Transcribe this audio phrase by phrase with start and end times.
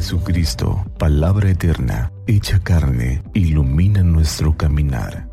[0.00, 5.28] Jesucristo, palabra eterna, hecha carne, ilumina nuestro caminar.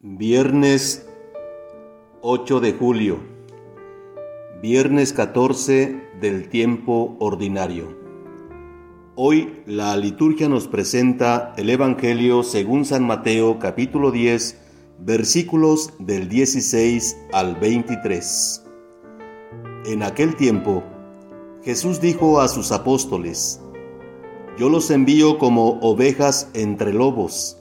[0.00, 1.06] Viernes
[2.22, 3.20] 8 de julio,
[4.62, 8.03] viernes 14 del tiempo ordinario.
[9.16, 14.58] Hoy la liturgia nos presenta el Evangelio según San Mateo capítulo 10
[14.98, 18.64] versículos del 16 al 23.
[19.86, 20.82] En aquel tiempo,
[21.62, 23.60] Jesús dijo a sus apóstoles,
[24.58, 27.56] Yo los envío como ovejas entre lobos.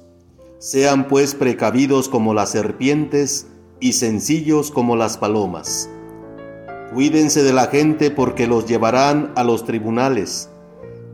[0.58, 3.46] Sean pues precavidos como las serpientes
[3.80, 5.88] y sencillos como las palomas.
[6.96, 10.50] Cuídense de la gente porque los llevarán a los tribunales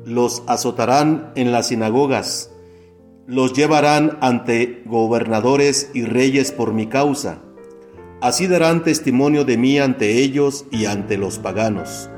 [0.05, 2.51] los azotarán en las sinagogas,
[3.27, 7.41] los llevarán ante gobernadores y reyes por mi causa.
[8.21, 12.09] Así darán testimonio de mí ante ellos y ante los paganos.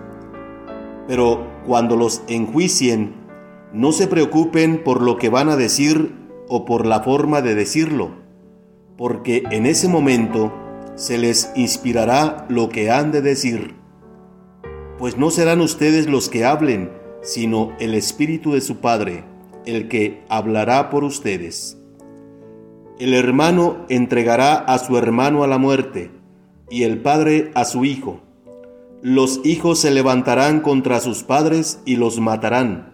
[1.07, 3.15] Pero cuando los enjuicien,
[3.73, 6.15] no se preocupen por lo que van a decir
[6.47, 8.11] o por la forma de decirlo,
[8.97, 10.53] porque en ese momento
[10.95, 13.75] se les inspirará lo que han de decir.
[14.97, 16.91] Pues no serán ustedes los que hablen,
[17.21, 19.23] sino el Espíritu de su Padre,
[19.65, 21.77] el que hablará por ustedes.
[22.99, 26.11] El hermano entregará a su hermano a la muerte,
[26.69, 28.21] y el padre a su hijo.
[29.01, 32.93] Los hijos se levantarán contra sus padres y los matarán.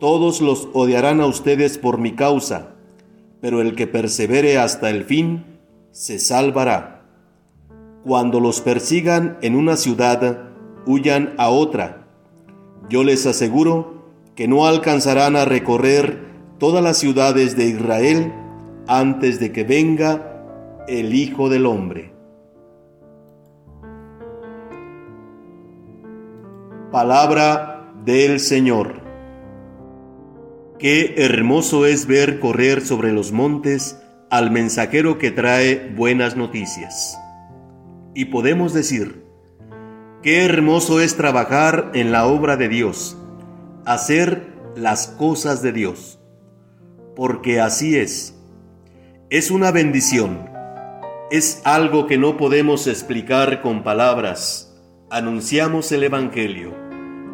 [0.00, 2.76] Todos los odiarán a ustedes por mi causa,
[3.40, 5.44] pero el que persevere hasta el fin,
[5.90, 7.02] se salvará.
[8.04, 10.50] Cuando los persigan en una ciudad,
[10.86, 12.07] huyan a otra
[12.88, 13.98] yo les aseguro
[14.34, 16.26] que no alcanzarán a recorrer
[16.58, 18.32] todas las ciudades de Israel
[18.86, 22.12] antes de que venga el Hijo del Hombre.
[26.90, 29.02] Palabra del Señor.
[30.78, 34.00] Qué hermoso es ver correr sobre los montes
[34.30, 37.18] al mensajero que trae buenas noticias.
[38.14, 39.27] Y podemos decir,
[40.22, 43.16] Qué hermoso es trabajar en la obra de Dios,
[43.84, 46.18] hacer las cosas de Dios,
[47.14, 48.34] porque así es.
[49.30, 50.50] Es una bendición,
[51.30, 54.76] es algo que no podemos explicar con palabras.
[55.08, 56.74] Anunciamos el Evangelio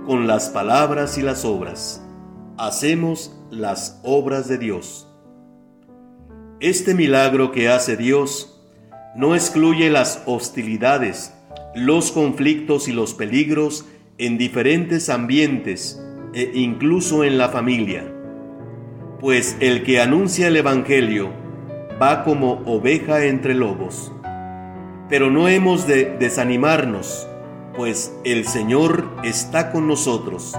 [0.04, 2.02] con las palabras y las obras.
[2.58, 5.08] Hacemos las obras de Dios.
[6.60, 8.62] Este milagro que hace Dios
[9.16, 11.33] no excluye las hostilidades,
[11.74, 13.86] los conflictos y los peligros
[14.18, 16.00] en diferentes ambientes
[16.32, 18.04] e incluso en la familia.
[19.20, 21.30] Pues el que anuncia el Evangelio
[22.00, 24.12] va como oveja entre lobos.
[25.08, 27.26] Pero no hemos de desanimarnos,
[27.76, 30.54] pues el Señor está con nosotros.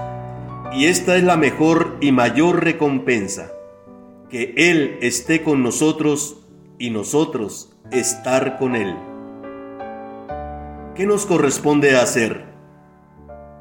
[0.72, 3.52] Y esta es la mejor y mayor recompensa,
[4.28, 6.46] que Él esté con nosotros
[6.78, 8.94] y nosotros estar con Él.
[10.96, 12.46] ¿Qué nos corresponde hacer?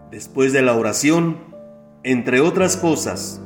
[0.09, 1.35] Después de la oración,
[2.03, 3.41] entre otras cosas,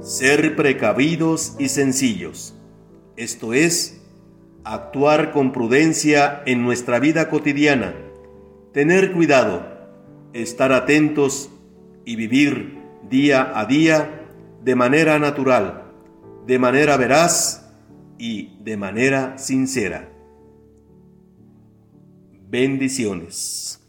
[0.00, 2.54] ser precavidos y sencillos,
[3.18, 4.00] esto es,
[4.64, 7.94] actuar con prudencia en nuestra vida cotidiana,
[8.72, 9.66] tener cuidado,
[10.32, 11.50] estar atentos
[12.06, 12.78] y vivir
[13.10, 14.28] día a día
[14.64, 15.92] de manera natural,
[16.46, 17.70] de manera veraz
[18.16, 20.15] y de manera sincera.
[22.48, 23.80] Bendiciones.